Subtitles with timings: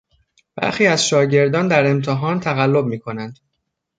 [0.55, 3.39] برخی از شاگردان در امتحان تقلب میکنند.